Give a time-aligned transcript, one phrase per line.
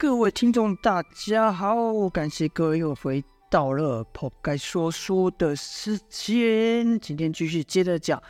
[0.00, 7.00] 各位听众，大家好，感谢各位又回到了破盖说书的时间。
[7.00, 8.22] 今天继续接着讲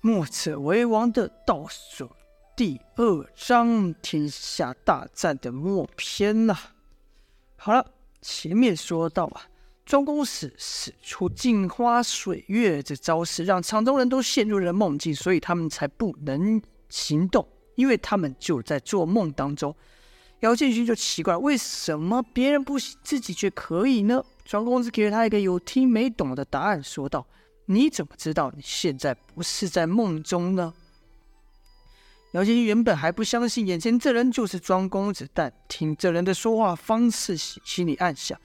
[0.00, 2.10] 墨者为王的倒数
[2.56, 6.56] 第二章——天下大战的末篇呐。
[7.56, 7.86] 好了，
[8.22, 9.42] 前面说到啊，
[9.84, 19.76] 庄公使使出镜花水月这招式，让场中人都陷入了梦境，所以他们才不能行动，因为他们就在做梦当中。
[20.40, 24.24] 姚建勋就奇怪，为什么别人不行，自己却可以呢？
[24.44, 27.26] 庄公子给了他一个有听没懂的答案，说道
[27.66, 30.72] ：“你怎么知道你现在不是在梦中呢？”
[32.32, 38.40] 姚建勋原本还不相信眼前这人就是庄公子，但听这人的说话方式，心里暗想：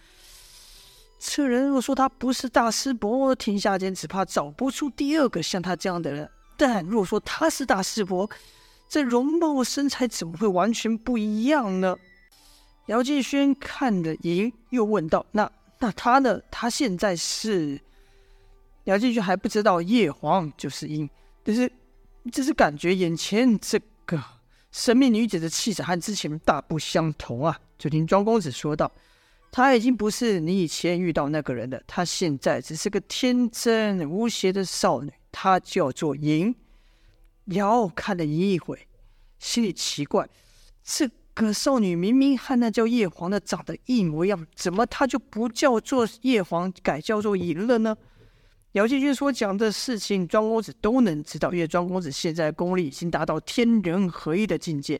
[1.18, 6.27] 这人若说他不是大师伯，天下间只怕找不出第二个像他这样的人；
[6.58, 8.30] 但若说他是大师伯，
[8.88, 11.98] 这容貌身材怎么会完全不一样呢？
[12.88, 16.40] 姚建轩看了赢，又问道：“那那他呢？
[16.52, 17.82] 他现在是？”
[18.86, 21.10] 姚建轩还不知道叶黄就是赢，
[21.44, 21.72] 但是
[22.32, 24.24] 只是感觉眼前这个
[24.72, 27.60] 神秘女子的气质和之前大不相同啊！
[27.80, 28.92] 就听庄公子说道
[29.52, 36.55] ：“她已经不是你以前遇到那个人了，她现在只是个天真无邪的少女，她叫做赢。”
[37.46, 38.88] 姚看了一会，
[39.38, 40.27] 心里奇怪：
[40.84, 47.96] 这个少女明明和那叫叶黄的长得一模一样，怎么她就不叫做叶黄，改叫做赢了呢？
[48.71, 54.99] 姚建军所讲的事情，庄公子都能知道，因为庄公子现在功力已经达到天人合一的境界，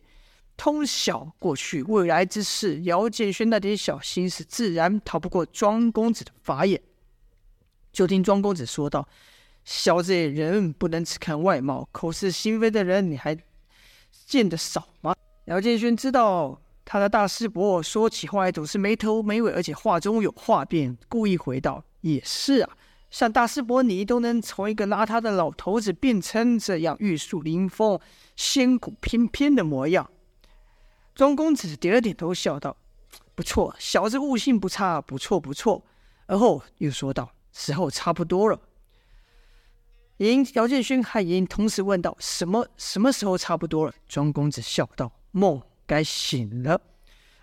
[0.56, 2.82] 通晓过去未来之事。
[2.84, 6.80] 姚建勋那点小心思，自然逃不过庄公子的法眼。
[7.92, 9.08] 就听庄公子说道。
[9.66, 13.36] 小子，人不能只看外貌，口是心非的人你还
[14.28, 15.16] 见得少吗？
[15.46, 22.78] 姚建勋知道他的大师伯说起话来总是没头没尾，而且话中有话便故意回道：“也是啊，
[23.10, 28.00] 像大师伯你都能从一个邋遢的老头子变成这样玉树临风、
[28.36, 30.08] 仙骨翩翩的模样。”
[31.16, 32.78] 庄公子点了点头，笑道
[33.34, 35.84] ：“不错，小子悟性不差，不错不错。”
[36.28, 38.60] 而后又说道：“时候差不多了。”
[40.18, 46.80] 赢姚建勋和赢同时问道：“什么什么时候差不多了？”庄公子笑道：“梦该醒了。”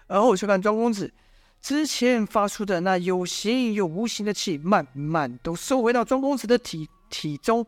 [0.08, 1.12] 而后却看庄公子
[1.60, 7.66] 之前发出的那有形又无形的气，慢慢都收回到庄公子的体体中。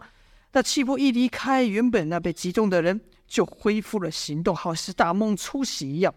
[0.53, 6.15] 那气魄一离开，原本那被击中的人就恢复了行动，好似大梦初醒一样。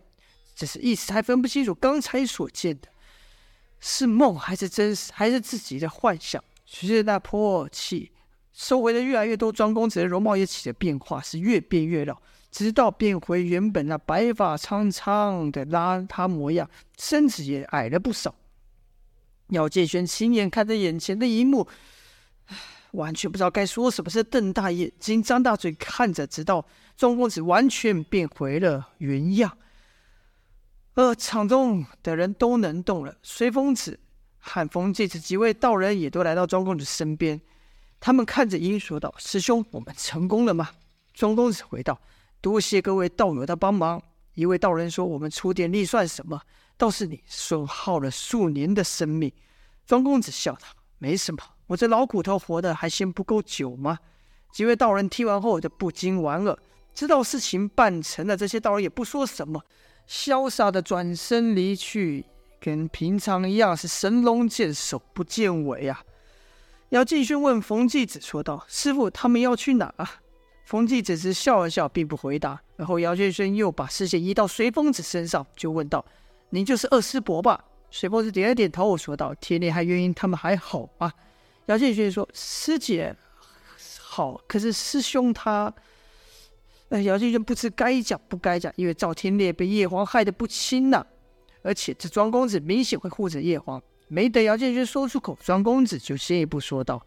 [0.55, 2.87] 只是一时还分不清楚刚才所见的
[3.79, 6.41] 是梦还是真实，还是自己的幻想。
[6.65, 8.11] 随着那破气。
[8.57, 12.17] 收回的越来越多，庄公子的容貌也起了变化，是越变越老，
[12.49, 18.33] 直到变回原本那白发苍苍的邋遢模样，身子也矮了不少。
[19.49, 21.67] 姚建轩亲眼看着眼前的一幕，
[22.93, 26.65] 完全不知道该说什么，是瞪大眼睛、张大嘴看着，直到
[26.97, 29.55] 庄公子完全变回了原样。
[30.95, 33.99] 呃场中的人都能动了，随风子、
[34.39, 37.39] 和风这次几位道人也都来到庄公子身边。
[37.99, 40.69] 他们看着鹰说道：“师兄，我们成功了吗？”
[41.13, 41.99] 庄公子回道
[42.41, 44.01] ：“多谢各位道友的帮忙。”
[44.35, 46.39] 一位道人说：“我们出点力算什么？
[46.77, 49.31] 倒是你损耗了数年的生命。”
[49.87, 50.67] 庄公子笑道
[50.99, 53.97] ：“没什么，我这老骨头活得还嫌不够久吗？”
[54.53, 56.57] 几位道人听完后就不禁玩了。
[56.93, 59.63] 知道事情办成了，这些道人也不说什么，
[60.07, 62.25] 潇洒的转身离去，
[62.59, 66.03] 跟平常一样，是神龙见首不见尾啊。
[66.89, 69.93] 姚继轩问冯继子说道：“师傅，他们要去哪？”
[70.63, 72.61] 冯继子只笑了笑，并不回答。
[72.77, 76.05] 然后姚继轩又把视线移到随风子身上，就问道
[76.51, 77.61] ：“你就是二师伯吧？”
[77.91, 81.11] 随风子点了点头，说道：“天烈和月英他们还好吗？”
[81.67, 83.13] 姚继轩说：“师姐
[83.99, 85.73] 好，可是师兄他……”
[86.87, 91.05] 呃，姚继轩不知该讲不该讲，因为赵天烈被叶黄害得不轻呐、
[91.61, 93.81] 而且这庄公子明显会护着叶黄。
[94.07, 97.05] 没等姚建军说出口，庄公子就先一步说道：“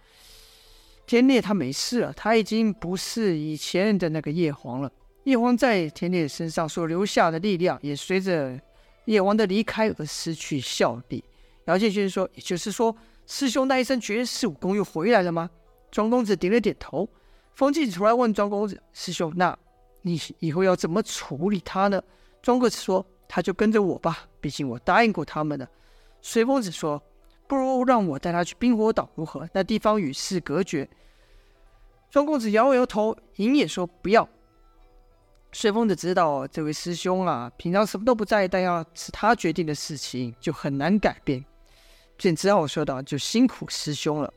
[1.06, 4.92] 天烈他没事了，他已经不是以前的那个叶黄了。
[5.24, 8.60] 叶黄在天烈身上所留下的力量，也随着
[9.06, 11.24] 叶黄的离开而失去效力。”
[11.66, 12.94] 姚建军说：“也就是说，
[13.26, 15.48] 师兄那一身绝世武功又回来了吗？”
[15.90, 17.08] 庄公子点了点头。
[17.54, 19.56] 风继子出来问庄公子：“师兄，那
[20.02, 22.02] 你以后要怎么处理他呢？”
[22.42, 25.68] 庄公子说：“他就跟着我吧，毕竟我答应过他们了。”
[26.22, 27.02] 随风子说
[27.48, 29.48] ：“不如让我带他去冰火岛如何？
[29.52, 30.88] 那地方与世隔绝。”
[32.10, 34.28] 庄公子摇了摇头，赢也说：“不要。”
[35.52, 41.44] 随风子知道这位师兄啊，平常什么都不在意，但要是他决定的事情，就很难改变，
[42.16, 44.32] 便只好说道：“就辛苦师兄了。”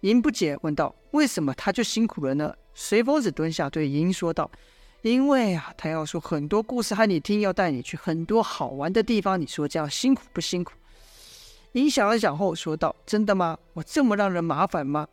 [0.00, 4.50] 银不解问道：“为什么他就辛苦了呢？”随风子蹲下对银说道
[5.02, 9.40] ：“因为啊，他要说很多故事和你听，要带你去很多好玩的地方。
[9.40, 10.72] 你说这样辛苦不辛苦？”
[11.76, 13.58] 银想了想后说道：“真的吗？
[13.74, 15.06] 我这么让人麻烦吗？”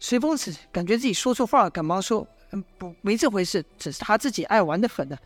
[0.00, 5.16] 随风子感觉自己说错话，赶忙说：“嗯，不，没这回事，只是他自己爱玩的很呢。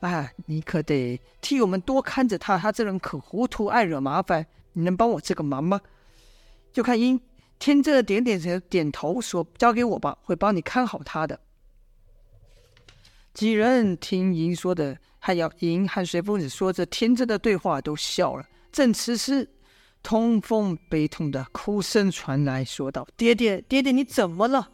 [0.00, 4.46] 哎，你可得替我们多看着他，他这人可糊涂，爱惹麻烦。
[4.72, 5.78] 你能帮我这个忙吗？”
[6.72, 7.20] 就看银。
[7.58, 11.38] 天真的点点头，点头说：“交给我吧，会帮你看好他的。”
[13.34, 18.46] 几人听银说的，还要银和随风子说着天真的对话，都笑了。
[18.70, 19.48] 正此时，
[20.08, 24.70] 童风悲痛的哭声传来，说道：“爹爹，爹爹，你怎么了？”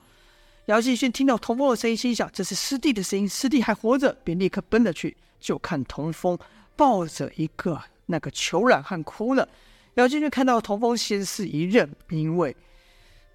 [0.67, 6.39] 姚继轩听到童风的声音，心想：“这是师弟的声音，师弟还活着。”便立刻奔了去，就看童风
[6.77, 9.49] 抱着一个那个虬髯汉哭了。
[9.95, 12.57] 姚继轩看到童风，先是一愣，因为。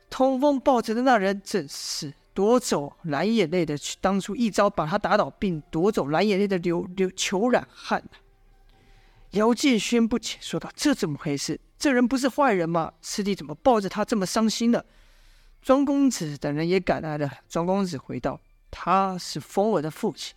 [0.09, 8.01] 童风抱着的那人正是夺走蓝眼泪的，当初一招把他打倒并夺走蓝眼泪的刘刘虬髯汉。
[9.31, 11.59] 姚建轩不解说道：“这怎么回事？
[11.79, 12.91] 这人不是坏人吗？
[13.01, 14.83] 师弟怎么抱着他这么伤心呢？”
[15.63, 17.31] 庄公子等人也赶来了。
[17.49, 18.39] 庄公子回道
[18.69, 20.35] ：“他是风儿的父亲。”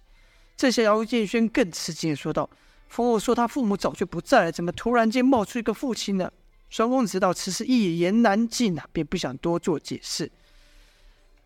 [0.56, 2.48] 这下姚建轩更吃惊的说道
[2.88, 6.30] ：“风儿说他父母早就不在了，怎么突然间冒出一个父亲呢？”
[6.70, 10.30] 庄公子道此事一言难尽啊，便不想多做解释。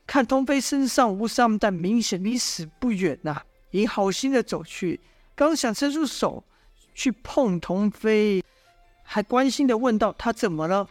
[0.06, 3.44] 看童飞身上无伤，但明显离死不远呐、啊。
[3.72, 5.00] 银好心的走去，
[5.34, 6.44] 刚想伸出手
[6.94, 8.42] 去碰童飞，
[9.06, 10.86] 还关心的问道：“他怎么了？”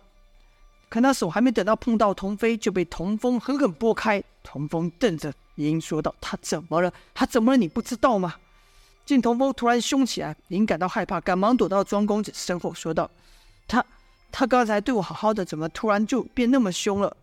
[0.90, 4.24] 可那手还没等到碰到童飞，就被童风狠狠拨开。
[4.42, 6.92] 童风瞪着银说道：“他怎么了？
[7.14, 7.58] 他怎么了？
[7.58, 8.36] 你不知道吗？”
[9.06, 13.12] 见童风突然凶起来，银感到害怕，赶忙躲到庄公子身后说道
[13.68, 13.86] ：“他。”
[14.38, 17.16] 他刚才对我好好的，怎么突然就变那么凶了？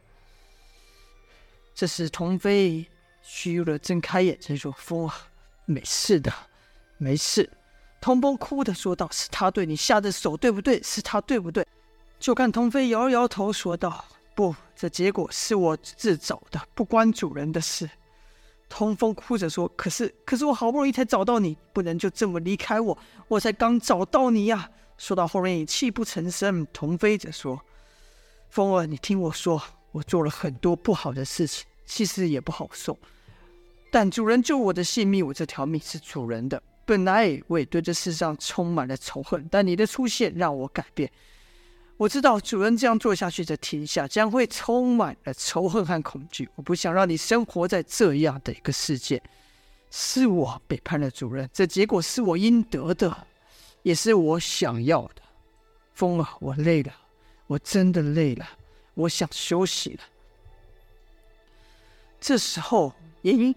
[1.74, 2.86] 这时，童飞
[3.22, 5.14] 虚弱的睁开眼睛说：“风啊，
[5.66, 6.32] 没事的，
[6.96, 7.50] 没事。”
[8.02, 10.82] 通风哭的说道：“是他对你下的手，对不对？
[10.82, 11.64] 是他，对不对？”
[12.18, 14.04] 就看童飞摇摇头说道
[14.34, 17.88] ：“不，这结果是我自找的，不关主人的事。”
[18.68, 24.68] 通风哭着说：“可是，可是我好不容易才找到你，不能就这么离开我，我才刚找到你呀。”
[24.98, 26.66] 说到后面，泣不成声。
[26.72, 27.60] 童飞则说
[28.50, 29.62] ：“风儿，你听我说，
[29.92, 32.98] 我做了很多不好的事情，其实也不好受。
[33.92, 36.60] 但主人救我的性命，我这条命是主人的。
[36.84, 41.10] 本来我也对这世上充满了仇恨，但你的出现让我改变。
[41.96, 46.48] 我知道主人这样做下去，这天下将会充满了仇恨和恐惧。
[46.56, 49.22] 我不想让你生活在这样的一个世界。
[49.90, 53.26] 是我背叛了主人，这结果是我应得的。”
[53.82, 55.22] 也是我想要的，
[55.92, 56.92] 风儿，我累了，
[57.48, 58.46] 我真的累了，
[58.94, 60.00] 我想休息了。
[62.20, 63.52] 这时候，银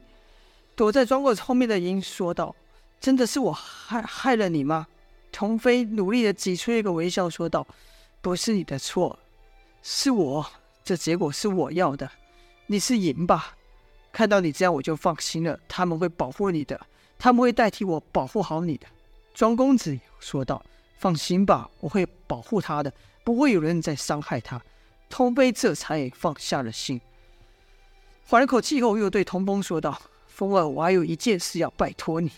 [0.76, 2.56] 躲在庄公子后面的银说道
[3.06, 4.88] ：“真的是我害害了你吗？”
[5.32, 7.68] 童飞努力的挤出一个微笑，说道
[8.20, 9.20] ：“不是你的错，
[9.84, 10.44] 是我，
[10.84, 12.10] 这结果是我要的。
[12.66, 13.56] 你是赢吧？
[14.12, 15.60] 看到你这样，我就放心了。
[15.68, 16.82] 他们会保护你的，
[17.20, 18.88] 他们会代替我保护好你的。”
[19.36, 20.66] 庄公子说道
[20.98, 22.92] ：“放心吧，我会保护他的，
[23.24, 24.60] 不会有人再伤害他。”
[25.12, 27.00] 童飞这才放下了心，
[28.26, 32.32] 缓了口气后，又对童风说道：“风儿，我还有一件事要拜托你。”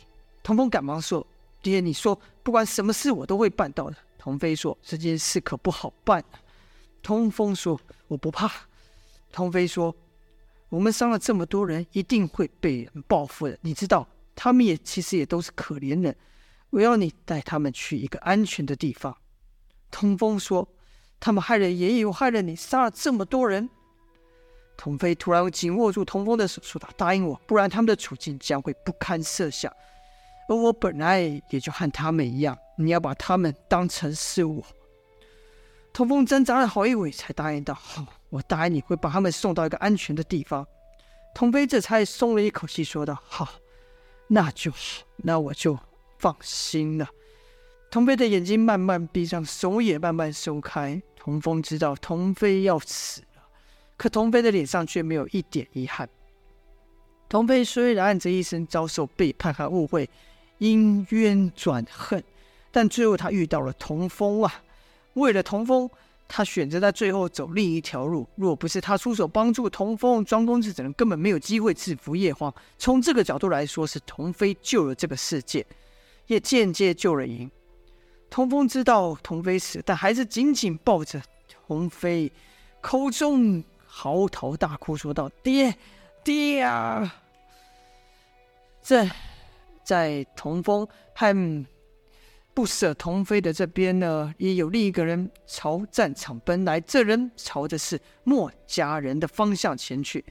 [0.47, 1.27] 童风赶忙说
[1.61, 6.23] ：“爹，你说，不管什么事，我都会办到的。”童飞说：“这件事可不好办。”
[7.03, 7.77] 童风说
[8.07, 8.49] ：“我不怕。”
[9.29, 9.93] 童飞说
[10.69, 13.59] ：“我们伤了这么多人，一定会被人报复的。
[13.59, 16.15] 你知道，他们也其实也都是可怜人。”
[16.71, 19.17] 我要你带他们去一个安全的地方。
[19.91, 20.65] 童风说
[21.19, 23.69] ：“他们害了爷爷，又害了你，杀了这么多人。”
[24.77, 29.69] 童飞突然紧握住童风的手，说道：“答应我，不然他们的处境将会不堪设想。
[30.47, 34.63] 而我本来也就和他们一样，你要把他们当成是我。”
[35.93, 40.65] 童风挣扎了好一会，才答应道：“好，我答应你会把他们送到一个安全的地方。”
[41.33, 43.47] 童飞这才松了一口气，说道：“好，
[44.27, 44.77] 那就好，
[45.17, 45.77] 那我就。”
[46.19, 47.07] 放心了，
[47.91, 50.99] 童飞的眼睛慢慢闭上，手也慢慢松开。
[51.15, 53.43] 童风知道童飞要死了，
[53.95, 56.09] 可童飞的脸上却没有一点遗憾。
[57.29, 60.09] 童飞虽然这一生遭受背叛和误会，
[60.59, 62.23] 因冤转恨，
[62.71, 64.63] 但最后他遇到了童风啊！
[65.13, 65.89] 为了童风，
[66.27, 68.27] 他选择在最后走另一条路。
[68.35, 72.53] 若不是他出手帮助童风，庄公子只能根本没有机会制服叶荒。
[72.77, 75.65] 从这个角度来说，是童飞救了这个世界，
[76.27, 77.49] 也间接救了赢。
[78.29, 81.21] 童风知道童飞死，但还是紧紧抱着
[81.67, 82.31] 童飞，
[82.81, 85.75] 口中嚎啕大哭，说道：“爹，
[86.23, 87.15] 爹啊！”
[88.83, 89.09] 在
[89.87, 91.65] 在童风和
[92.53, 96.77] 不舍童飞的这边呢，也有另一个人朝战场奔来。
[96.81, 100.25] 这人朝的是墨家人的方向前去。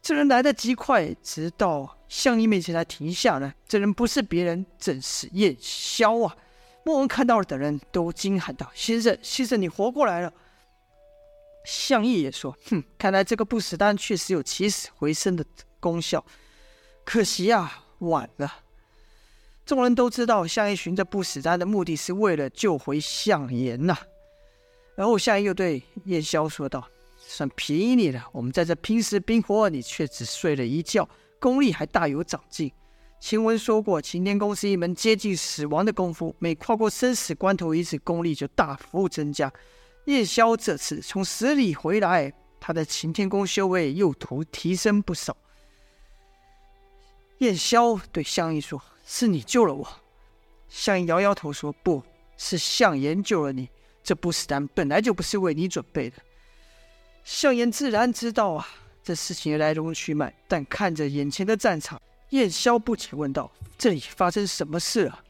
[0.00, 3.54] 这人来得极快，直到项羽面前才停下来。
[3.66, 6.34] 这人不是别人，正是燕萧啊！
[6.82, 10.32] 莫文看到了的人都惊喊道：“先生，先生，你活过来了！”
[11.66, 15.44] 项羽也说：“哼，看来这个不死丹确实有起死回生的
[15.78, 16.24] 功效。
[17.04, 18.60] 可惜啊，晚了。”
[19.68, 23.94] 众人都知道，项羽寻着不死丹的目的是为了救回项燕呐。
[24.94, 31.06] 然后项羽又对燕萧说道：“算便宜你了，我们在这拼死拼活，你却只睡了一觉，
[31.38, 32.72] 功力还大有长进。
[33.20, 39.52] 晴雯说过，擎天功是一门接近死亡的功夫，每跨过生死关头一次，功力就大幅增加。
[40.06, 45.36] 燕萧这次从死里回来，他的擎天功修为又图提升不少。”
[47.40, 48.82] 燕萧对项羽说。
[49.10, 49.88] 是你救了我，
[50.68, 52.02] 项羽摇摇头说：“不
[52.36, 53.66] 是项燕救了你，
[54.04, 56.16] 这不死丹本来就不是为你准备的。”
[57.24, 58.68] 项燕自然知道啊，
[59.02, 61.98] 这事情的来龙去脉，但看着眼前的战场，
[62.30, 65.24] 燕萧不解问道：“这里发生什么事了？”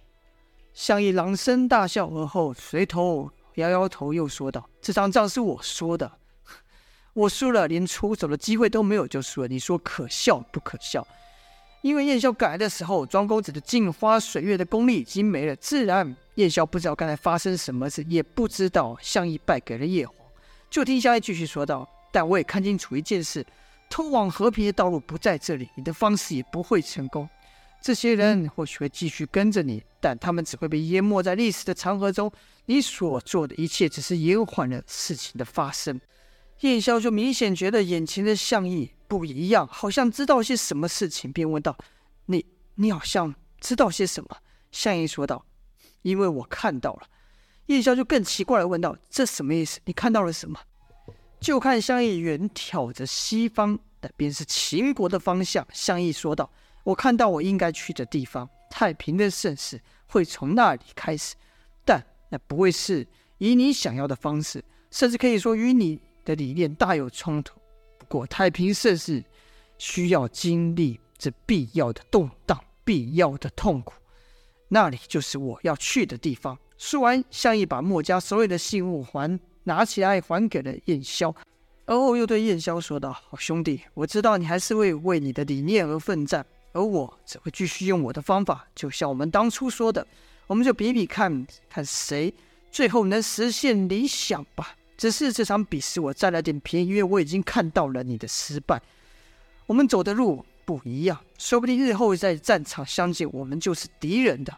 [0.75, 6.19] 项羽朗声大笑，而后随头摇摇头，又说道：“这场仗是我说的，
[7.15, 11.07] 我输了，连出手的机会都没有就输了，你说可笑不可笑？”
[11.89, 20.15] 因为燕萧赶来的时候，庄公子的镜花水月的功力已经没了，自然燕萧不知道刚才发生什么事，也不知道项羽败给了叶黄。
[20.69, 23.43] 就听项羽继续说道：“但我也看清楚一件事，
[23.89, 27.27] 通往和平的道路不在这里，你的方式也不会成功。
[27.81, 32.31] 这些人或许会继续跟着你，但他们只会被淹没在历史的长河中。
[32.67, 35.99] 你所做的一切，只是延缓了事情的发生。”
[36.61, 38.91] 燕萧就明显觉得眼前的项羽。
[39.09, 41.77] 不一样，好像知道些什么事情，便问道
[42.27, 44.37] ：“你，你好像知道些什么？”
[44.71, 45.45] 项羽说道
[46.03, 47.09] ：“因为我看到了。”
[47.67, 49.81] 叶萧就更奇怪的问道：“这什么意思？
[49.87, 50.61] 你看到了什么？”
[51.41, 55.67] 就看项羽远眺着西方，那便是秦国的方向。
[55.73, 56.51] 项羽说道
[56.85, 61.35] ：“我看到我应该去的地方，太平的盛世会从那里开始，
[61.85, 63.07] 但那不会是
[63.39, 67.59] 以你想要的方式，甚至可以说与你的理念大有冲突。”
[68.09, 69.23] 过太平盛世，
[69.77, 73.95] 需要经历这必要的动荡，必要的痛苦，
[74.69, 76.59] 那里就是我要去的地方。
[76.77, 81.35] 说完，项羽把墨家所有的信物还拿起来，还给了燕萧，
[81.87, 88.67] 而后又对燕萧说道：“好兄弟，我知道你还是会为你的理念而奋战，而我只会继续用我的方法。
[88.75, 90.07] 就像我们当初说的，
[90.47, 92.33] 我们就比比看看谁
[92.71, 98.83] 最后能实现理想吧。”只是这场比试我占了点便宜，因为我已经看到了你的失败。
[99.65, 104.55] 我们走的路不一样，说不定日后在战场相见，我们就是敌人的。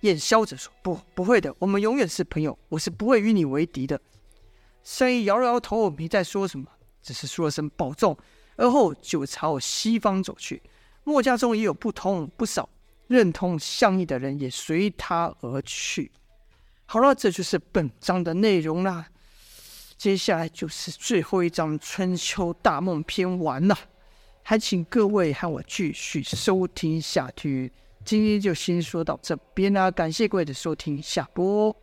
[0.00, 4.00] 燕萧则说：“不，不会的，我们永远是朋友，我是不会与你为敌的。”
[4.84, 6.66] 项羽摇了摇头，没再说什么，
[7.02, 8.16] 只是说了声保重，
[8.56, 10.62] 而后就朝西方走去。
[11.02, 12.68] 墨家中也有不同不少
[13.08, 16.12] 认同项羽的人，也随他而去。
[16.86, 19.08] 好了，这就是本章的内容啦。
[20.04, 23.74] 接下来就是最后一章《春秋大梦篇》完了，
[24.42, 27.72] 还请各位和我继续收听下去。
[28.04, 31.74] 今天就先说到这边啦，感谢各位的收听，下播。